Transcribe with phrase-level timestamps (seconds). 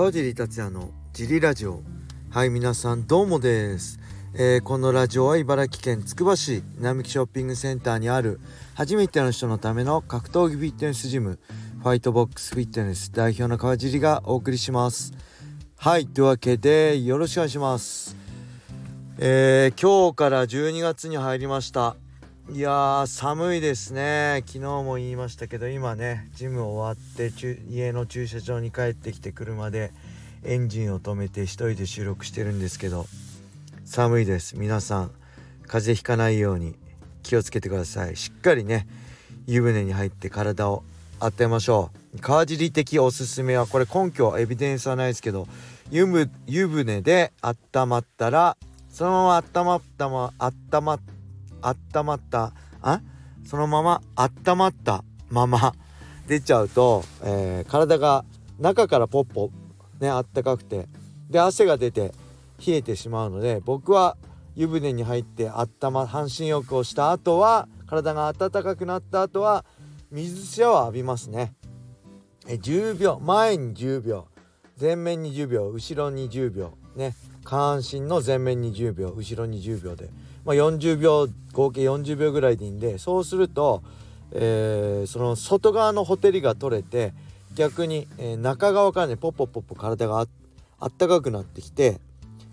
[0.00, 1.82] 川尻達也のジリラジオ。
[2.30, 4.00] はい皆さんどうもです、
[4.32, 8.40] えー、このラジオは茨城県つくば市並木ショッピングセンターにある
[8.72, 11.38] 初めての人のための格闘技フィットネスジム
[11.82, 15.12] ファイトボックスフィットネス代表の川尻がお送りします。
[15.76, 18.16] はいというわけでよろしくお願いします。
[19.18, 21.96] えー、今日から12月に入りました。
[22.52, 24.42] いやー寒いですね。
[24.44, 27.30] 昨日も言いましたけど今ねジム終わって
[27.70, 29.92] 家の駐車場に帰ってきて車で
[30.42, 33.06] エンジンを止めて一人で収録してるんですけど
[33.84, 34.56] 寒いです。
[34.58, 35.12] 皆さん
[35.68, 36.74] 風邪ひかないように
[37.22, 38.16] 気をつけてください。
[38.16, 38.88] しっかりね
[39.46, 40.82] 湯船に入って体を
[41.20, 42.18] 温めましょう。
[42.18, 45.46] 川尻的おすすめはこれ根拠エビデンスはないですけど
[45.92, 48.56] 湯船で温まったら
[48.90, 51.19] そのまま温まったま温まった
[51.62, 52.52] 温まった。
[52.82, 53.00] あ？
[53.44, 55.74] そのまま温まったまま
[56.28, 58.24] 出ちゃうと、えー、体が
[58.58, 59.50] 中からポッポ
[59.98, 60.88] ねあったかくて。
[61.30, 62.12] で汗が出て
[62.66, 64.16] 冷えてしまうので僕は
[64.56, 69.64] 湯船に入って温ま半身浴をした後は体が温かくなった後は
[70.10, 71.54] 水シャワー浴びますね。
[72.48, 74.26] え10秒前に10秒
[74.80, 77.14] 前面に10秒後ろに10秒ね。
[77.44, 80.10] 下半身の前面に10秒後ろに10秒で
[80.44, 83.82] まあ、40秒合計40秒ぐらいでいいんでそうすると、
[84.32, 87.12] えー、その外側のほてりが取れて
[87.54, 90.26] 逆に、えー、中側からねポッポッポッポ体が
[90.78, 92.00] あったかくなってきて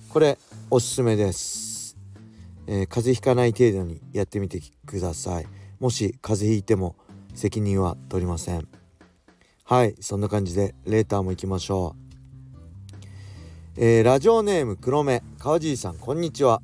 [0.09, 0.37] これ
[0.69, 1.97] おすすめです、
[2.65, 5.47] えー、風邪ひかない程度にやってみてください
[5.79, 6.95] もし風邪ひいても
[7.35, 8.67] 責任は取りません
[9.63, 12.07] はいそんな感じでレーターも行きましょう
[13.79, 16.63] えー、ラジオネーム黒目川尻さんこんにちは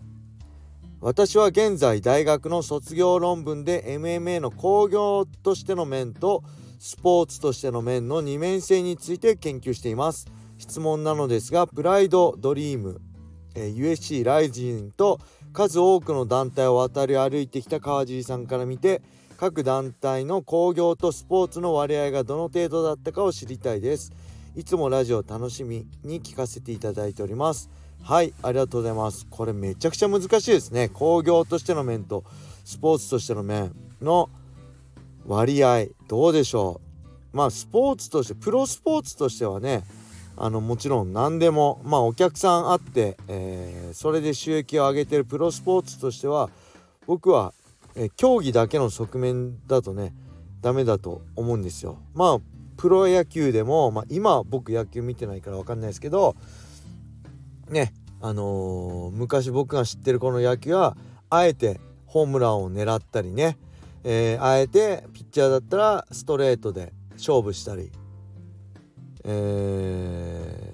[1.06, 6.46] 私は現在大学の卒業論文で MMA の工業としての面と
[6.80, 10.32] スポーツとしての面の二面性について研究しています。
[10.58, 13.02] 質問なのですがプライドドリーム、
[13.54, 15.20] えー、USC ライジンと
[15.52, 19.02] 数多くの団体を渡り歩いてきた川尻さんから見て
[19.36, 24.14] 各団体の工業とスポーツの割合がどの程度だったかを知りたいです。
[24.56, 27.70] いつもラジオ楽しみに聞かせていただいております。
[28.04, 29.26] はいありがとうございます。
[29.30, 30.90] これめちゃくちゃ難しいですね。
[30.90, 32.26] 工業としての面と
[32.66, 34.30] スポーツとしての面の
[35.26, 36.82] 割合どうでしょ
[37.34, 37.38] う。
[37.38, 39.86] まあスポーツとしてプロスポーツとしてはね
[40.36, 46.50] あのもちろん何でもまあお客さんあって、えー、それで収益を上げてるプロスポーツとしては
[47.08, 47.54] 僕は、
[47.96, 50.14] えー、競技だけの側面だとね
[50.60, 52.00] ダメだと思うんですよ。
[52.14, 52.38] まあ
[52.76, 56.36] プロ野球でも、まあ、今僕野球見てないから分かんないですけど
[57.70, 60.96] ねあのー、昔僕が知ってるこの野球は
[61.30, 63.58] あえてホームランを狙ったりね、
[64.04, 67.92] えー、あえてピッチャーだったらストレートで勝負したり、
[69.26, 70.74] え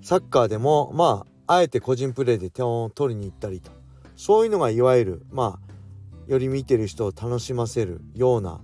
[0.00, 3.78] ー、サッカーでもまああえて個人プレーで点を取りに行ったりと。
[4.18, 5.68] そういうのがいわゆるまあ
[6.30, 8.60] より見てる人を楽しませるような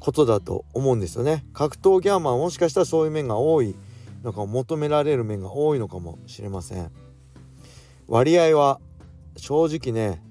[0.00, 1.46] ことだと思うんですよね。
[1.52, 3.76] 格闘技はまあもしかしたらそういう面が多い
[4.24, 6.90] なんか求められる面が多いのかもしれません。
[8.08, 8.80] 割合は
[9.36, 10.22] 正直ね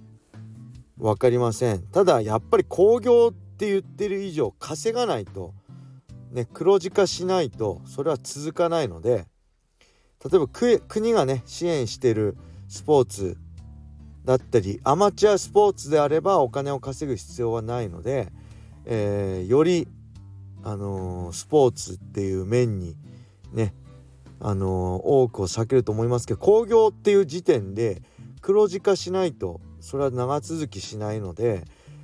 [0.97, 1.83] 分かりません。
[1.83, 5.53] ただやっぱり興行って言ってる以上稼がないと
[6.31, 9.27] ね黒字化しないとそれは続かないので
[10.25, 12.35] 例えば国がね支援してる
[12.67, 13.37] スポーツ
[14.25, 18.31] だったりアマチュアスポーツであればお金を稼ぐ必要はないので、
[18.85, 19.87] えー、より、
[20.63, 22.95] あのー、スポーツっていう面に
[23.51, 23.75] ね
[24.45, 28.01] あの多くを避けると思いますけど興行っていう時点で
[28.41, 31.63] 黒字化しないとそれは長続きしないので、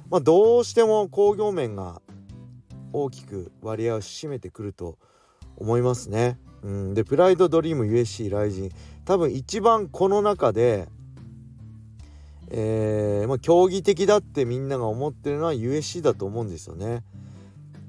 [0.09, 2.01] まあ、どうしても興行面が
[2.93, 4.97] 大きく割合を占めてくると
[5.57, 6.39] 思いますね。
[6.63, 8.71] うん、でプライドドリーム USC ライジン
[9.03, 10.87] 多分一番この中で、
[12.49, 17.03] えーまあ、競技的だってみんなが思ってるのは USC だと思うんですよね。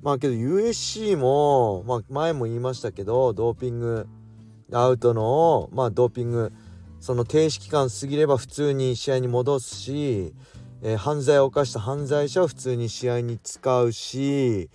[0.03, 4.09] まあけど USC も、まあ、前も言いましたけどドーピング
[4.73, 6.53] アウトのまあドーピング
[7.01, 10.35] その停止期間過ぎれば普通に試合に戻すし、
[10.83, 14.69] えー、犯罪を犯した犯罪者は普通に試合に使うし、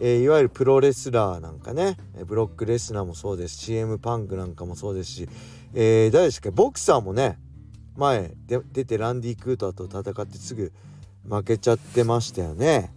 [0.00, 1.96] えー、いわゆるプロレスラーなんかね
[2.26, 5.28] ブロックレスナーもそうです CM パンクなんかもそうですし、
[5.72, 7.38] えー、誰ですかボクサーもね
[7.96, 10.72] 前で出てランディ・クーターと戦ってすぐ
[11.28, 12.92] 負けちゃってましたよね。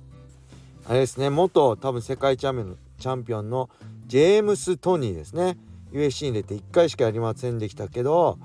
[0.87, 3.69] あれですね元多分世界チャンピオンの
[4.07, 5.57] ジェームス・トニーですね。
[5.91, 8.39] USC に出て1回しかやりませんでしたけど、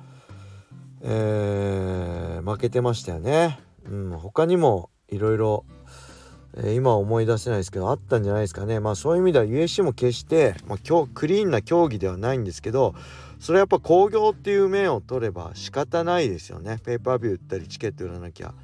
[1.02, 3.58] えー、負けてましたよね。
[3.88, 5.64] うん、他にもいろいろ、
[6.74, 8.80] 今思い出せないですけどあったんじゃないですかね。
[8.80, 12.94] まあそういう意味では USC も決して、まあ、クリーンな競技ではないんですけど
[13.38, 16.78] それはやっぱ興行っていう面を取れば仕方ないですよね。
[16.82, 18.54] ペーパービュー売ったりチケット売らなきゃ。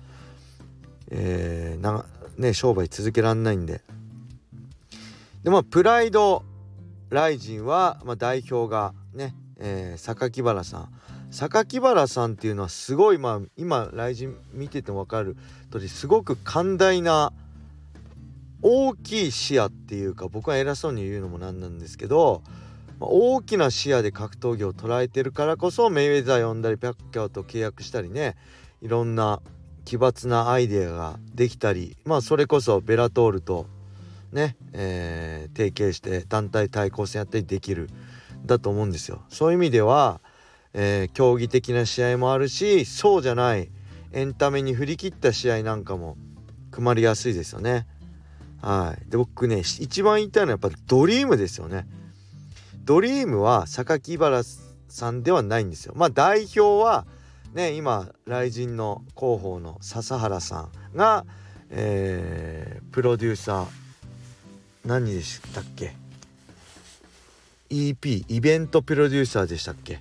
[1.11, 2.07] えー、な
[2.39, 3.83] ね商売続けらんないんで。
[5.45, 6.45] でまあプライド
[7.13, 10.89] ライジンは、まあ、代表がね、えー、榊原さん。
[11.31, 15.37] 榊原さんっていうのはすごいまあ今ライジン見てても分かる
[15.71, 17.33] 通りすごく寛大な
[18.61, 22.43] 大きい視野っていうか僕は偉そうに言うのもなんなんですけど、
[23.01, 28.37] まあ、大きな視野で格闘技を捉えてるからこそメイウェザー呼んだりピャッキャーと契約したりね
[28.83, 29.41] いろんな
[29.87, 33.67] 奇抜なアイデアができたりまあそれこそベラトールと
[34.33, 37.91] ね、えー、提携して団体対抗戦やったりできる
[38.45, 39.23] だと思うんですよ。
[39.29, 40.21] そういう意味では、
[40.75, 43.71] えー、競技的な試合もあるしそうじゃない
[44.13, 46.17] エンタメに振り切った試合なんかも
[46.71, 47.87] 組まれやすいですよね。
[48.61, 51.87] はい、で僕ね一番言いたいのはやっぱりドリームですよね。
[52.85, 54.43] ドリームは榊原
[54.89, 55.95] さんではないんですよ。
[55.97, 57.07] まあ代表は
[57.53, 61.27] ね今雷神の広報の笹原さんが、
[61.71, 63.67] えー、プロデューサー
[64.85, 65.95] 何でしたっけ
[67.71, 70.01] ？EP イベントプロデューサーでしたっけ？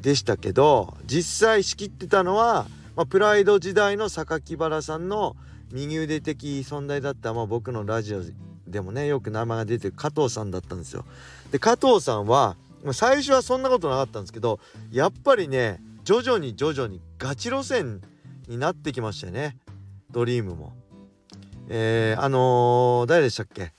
[0.00, 2.66] でしたけど実際仕切ってたのは、
[2.96, 5.36] まあ、プライド時代の榊原さんの
[5.72, 8.22] 右腕的存在だった、まあ、僕のラジオ
[8.66, 11.04] でもねよく名前が出てる加藤さんだったんですよ。
[11.50, 12.56] で加藤さんは
[12.92, 14.60] 最初はそんなことなかったんですけど
[14.92, 18.00] やっぱりね徐々に徐々にガチ路線
[18.46, 19.56] になってきましたよね
[20.10, 20.72] ドリームも。
[21.68, 23.72] えー、あのー、誰でしたっけ？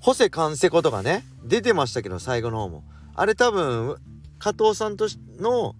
[0.00, 1.24] ホセカンセコとかね。
[1.44, 2.84] 出てましたけど最後の方も。
[3.14, 3.96] あれ多分
[4.38, 5.76] 加藤さんとしの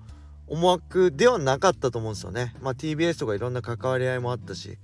[0.46, 2.54] 思惑ではなかったと思うんですよね。
[2.60, 4.78] まあ TBS とかいろんな関わり合いもあったし。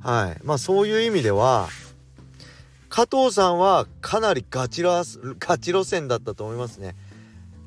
[0.00, 0.40] はい。
[0.44, 1.68] まあそういう意味では
[2.88, 5.02] 加藤さんはかなりガチラ
[5.38, 6.94] ガチ路線だったと思いますね。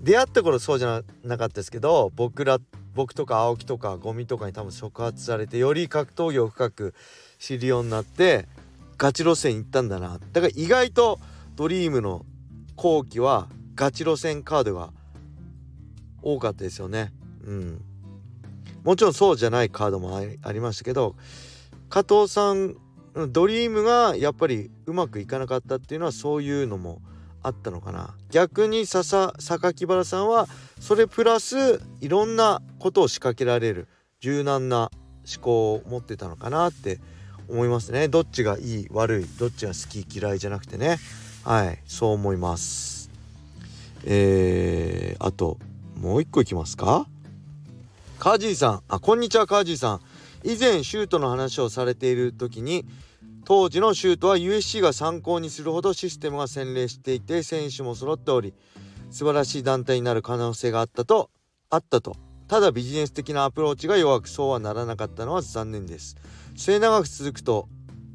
[0.02, 2.60] 出会った頃そうじゃなかったですけど僕ら
[2.94, 6.94] 僕とか青木とかゴミとかに多分触発されてより格闘技を深く
[7.38, 8.48] 知るようになって
[8.98, 10.20] ガチ路線行ったんだな。
[10.34, 11.20] だから意外と
[11.56, 12.26] ドリームの
[12.76, 14.92] 後期はガチ路線カードが
[16.22, 17.14] 多かったですよね。
[17.46, 17.82] うん。
[18.84, 21.16] もちろんそうじゃないカードもありましたけど
[21.90, 22.78] 加藤さん
[23.30, 27.02] ドリームがやっぱりうまくいかなかったっていうのはそういうのも
[27.44, 28.16] あったのかな。
[28.30, 30.48] 逆に笹榊原さんは
[30.80, 33.88] それプラスいろんなことを仕掛けられる
[34.20, 34.92] 柔軟な
[35.36, 37.00] 思考を持ってたのかなって
[37.50, 38.08] 思いますね。
[38.08, 41.00] どっちがいい悪いどっちが好き嫌いじゃなくてね。
[41.44, 43.10] はいそう思います。
[44.04, 45.58] えー、あと
[46.00, 47.08] もう一個いきますか？
[48.20, 48.84] カージーさん。
[48.88, 50.02] あこんにちはカージーさん。
[50.44, 52.86] 以前シュートの話をされている時に
[53.44, 58.54] 当時のシュートは USC が参考にするほどシステムが洗練していて選手も揃っており
[59.10, 61.30] 素晴らしい団体になる可能性があったと
[61.70, 62.27] あったと。
[62.48, 66.16] ただビジネス的なアプローチが弱くそうはならなかったのは残念です。
[66.56, 67.68] 末永く続くと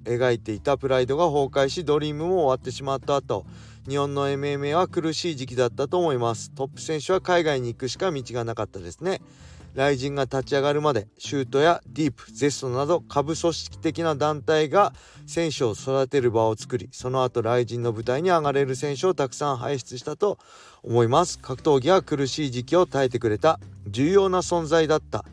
[0.05, 3.45] 描いていたプライドが崩壊しドリームも終わってしまった後
[3.89, 6.51] 日本の MMA は苦しい時期だったと思います。
[6.51, 9.21] トップ選手は海外に行くしか道がなかったですね。
[9.75, 14.93] 雷神が立ち上がるまでシュートやディープゼストなど下部組織的な団体が
[15.27, 20.39] 選手を育てる場を作りその後雷神の舞台に上がれる選手をたくさん輩出したと
[20.83, 21.39] 思います。
[21.39, 25.25] 格闘技が苦しい時期を耐えてくれた重要な存在だった。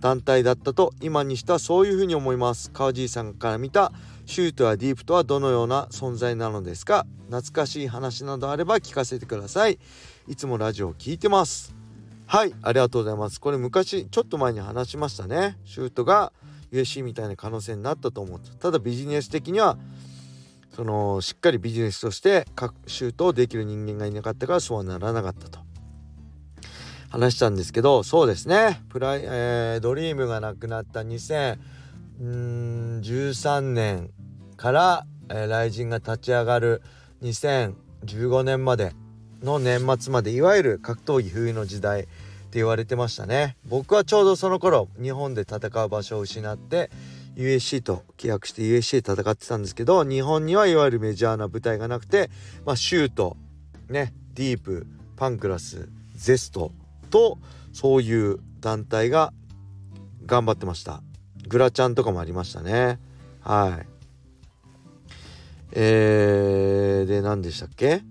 [0.00, 2.70] 団体だったと今にしてはそういうふうに思います。
[2.72, 3.92] 川尻さんから見た
[4.26, 7.06] シュートやディープとはどのような存在なのですか？
[7.26, 9.78] 懐かしい話などあれば聞かせてください。
[10.28, 11.81] いつもラジオを聞いてます。
[12.32, 13.38] はいありがとうございます。
[13.38, 15.58] これ昔ちょっと前に話しましたね。
[15.66, 16.32] シュートが
[16.72, 19.76] USC みたいな可能性になったと思うただビジネス的には
[20.74, 22.46] そのしっかりビジネスとして
[22.86, 25.58] シュートをできる人間がいなかったからそうはならなかったと。
[27.10, 28.80] 話したんですけどそうですね。
[28.88, 34.08] プライ、えー、ドリームがなくなった2013年
[34.56, 36.80] から、えー、雷神が立ち上がる
[37.20, 38.94] 2015年まで
[39.42, 42.06] の年末までいわゆる格闘技冬の時代
[42.52, 43.56] って言われてましたね。
[43.64, 46.90] 僕はちょうどその頃日本で戦う場所を失って
[47.34, 52.28] USC と契約して USC で戦ってたんですけど日本にはいわゆるメジャーな舞台がなくて、
[52.66, 53.38] まあ、シュート
[53.88, 56.72] ねディープパンクラスゼスト
[57.08, 57.38] と
[57.72, 59.32] そういう団体が
[60.26, 61.02] 頑張ってました。
[61.48, 62.98] グラちゃんとかもありましたね。
[63.40, 63.86] はい。
[65.72, 68.02] えー、で何でしたっけ？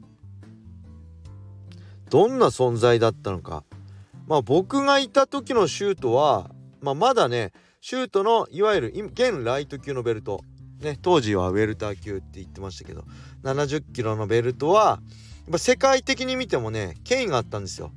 [2.10, 3.64] どんな存在だったのか。
[4.32, 10.46] まあ僕がいた時のシュートは、まあ、まだねシュートのいわゆる現ライト級のベルト
[10.80, 13.04] ね、当時はウェルター級って言ってましたけど
[13.44, 15.00] 70キロのベルトはや
[15.50, 17.92] っぱ世界的に見てもね権威があったんですよ。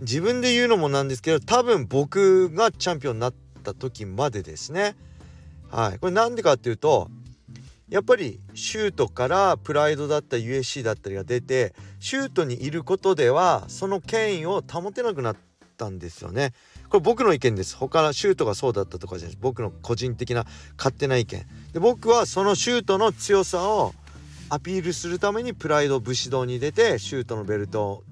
[0.00, 4.96] 自分で言うのもなんですけど多分僕がチャンピオンになった時までですね。
[5.70, 7.10] はい、これなんでかっていうと
[7.88, 15.36] やっぱりシュートからプライドだった USC だったりが出てシュートにいることではその権威を保てなくなっ
[15.76, 16.52] たんですよね。
[16.88, 17.76] これ僕の意見です。
[17.76, 19.38] 他のシュートがそうだったとかじゃないです。
[19.40, 21.46] 僕の個人的な勝手な意見。
[21.72, 23.94] で僕はそのシュートの強さを
[24.48, 28.04] アピールするためにプライド武士道に出てシュートのベルトを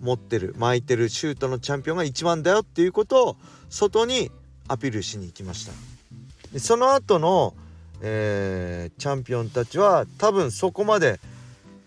[0.00, 3.36] 持ってる巻いてるシュートのチャンピオンが一番だよっていうことを
[3.70, 4.30] 外に
[4.68, 5.72] アピールしに行きました。
[6.52, 7.54] でその後の、
[8.04, 11.20] えー、チャンピオンたちは多分そこまで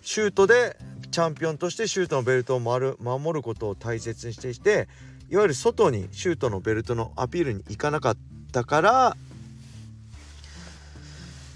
[0.02, 0.78] シュートで
[1.12, 2.94] チャンピオンとしてシュートのベルトを守
[3.34, 4.88] ることを大切にしていて
[5.30, 8.18] いわゆる外にシュートのベルトのアピールに行かなかっ
[8.52, 9.18] たから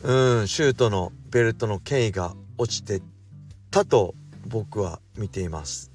[0.03, 3.01] うんシュートのベルトの権威が落ちて
[3.71, 5.91] たと僕は見ています。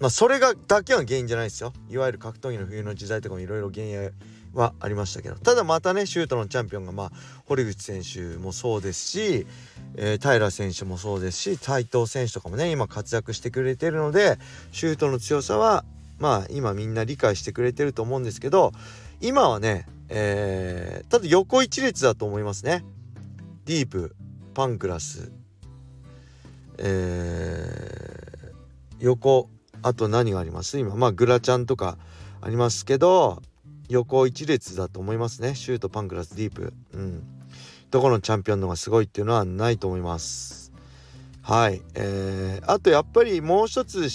[0.00, 1.72] まあそれがだけは原因じゃないですよ。
[1.88, 4.10] いわゆる格闘技の冬の時代とかもいろいろ原因
[4.54, 7.12] はありましたけどただまたねシュートのチャンピオンがまあ
[7.46, 9.46] 堀口選手もそうですし、
[9.94, 14.38] えー、平選手もそうですし斉藤選手とかもね今活躍してくれてるので
[14.72, 15.84] シュートの強さは
[16.18, 18.72] まあ今みんな理解してくれてると思うんですけど
[19.20, 22.84] 今はね、えー、ただ横一列だと思いますね。
[23.66, 24.16] ディープ
[24.52, 25.30] パンクラス、
[26.78, 29.48] えー、横
[29.82, 30.78] あと何があります？
[30.78, 31.96] 今まあグラちゃんとか
[32.40, 33.42] ありますけど
[33.90, 35.54] 横一列だと思いますね。
[35.54, 36.72] シュートパンクラスディープ。
[36.92, 37.22] うん。
[37.90, 40.72] どこのチャンピオンのがすごいっていうのはないと思います。
[41.42, 41.82] はい。
[41.94, 44.08] えー、あとやっぱりもう一つ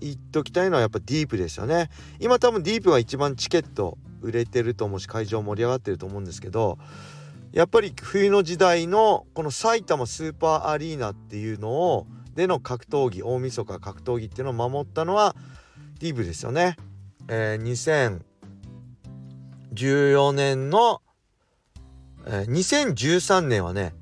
[0.00, 1.90] 言っときたいのはやっぱディープですよね。
[2.18, 6.78] 今多分ディープが一番チケット売れてると思うし会場盛り上がってると思うんですけど
[7.52, 15.34] やっぱり冬の時代のこの埼玉スーパーアリーナっていうのをでの格闘技大晦日格闘技っていうのを守ったのは
[15.98, 16.76] ディープですよね。
[17.28, 17.62] えー、
[19.74, 21.00] 2014年の、
[22.26, 23.94] えー、2013年はね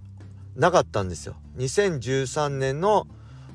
[0.56, 1.36] なかったんですよ。
[1.56, 3.06] 2013年の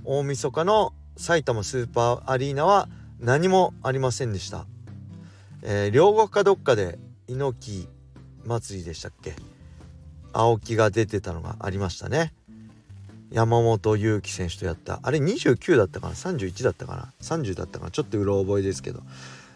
[0.05, 2.87] 大晦日の埼玉スーパーアリーナは
[3.19, 4.65] 何もありませんでした。
[5.61, 7.89] えー、両国かどっかで猪木
[8.45, 9.35] 祭りでしたっけ？
[10.33, 12.33] 青木が出てたのがありましたね。
[13.31, 14.99] 山本裕貴選手とやった。
[15.03, 17.91] あれ29だったかな？31だったかな？30だったかな？
[17.91, 19.01] ちょっとうろ覚えですけど。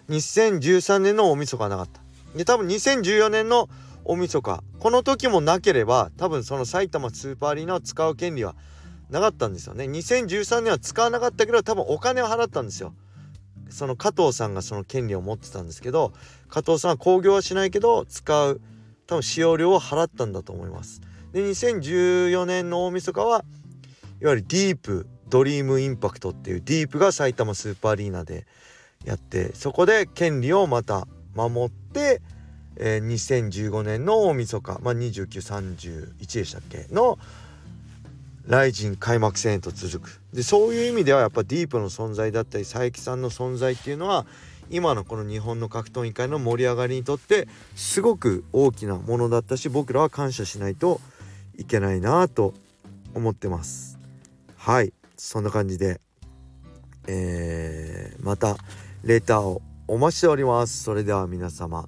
[0.09, 2.06] 2013年の大晦日はなかった。
[2.37, 3.69] で多分2014年の
[4.05, 8.55] 大晦日この時もなければ多分その埼玉スーパーアリーナを使う権利は
[9.09, 9.85] なかったんですよね。
[9.85, 12.93] 2013年は使わなかったけど多分お金を払ったんですよ。
[13.69, 16.13] その加藤さんがその権利を持ってたんですけど
[16.49, 18.61] 加藤さんは興行はしないけど使う
[19.07, 21.01] 多分使用料を払ったんだと思います。
[21.33, 23.43] で2014年の大晦日は
[24.21, 28.47] いわゆるディープドリームインパクトっていうディープが埼玉スーパーアリーナで
[29.03, 36.87] やってそこで権利をまた守って、えー、2015年の大晦日、まあ、2931でしたっけ？
[36.91, 37.17] の
[38.45, 40.21] ライジン開幕戦へと続く。
[40.33, 44.25] でそういう意味ではやっぱディープの存在だったり佐伯さんの存在っていうのは
[44.69, 51.01] 今のこの日本の格闘技界の盛り上がりにとってすごく大きなものだったし僕らは感謝しないと
[51.57, 52.53] いけないなと
[53.13, 53.97] 思ってます。
[54.55, 54.93] はい。
[55.17, 55.99] そんな感じで
[57.07, 58.57] えー、また
[59.03, 60.83] レターをお待ちしております。
[60.83, 61.87] それでは皆様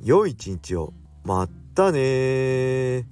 [0.00, 0.92] 良い一日を。
[1.24, 3.06] またね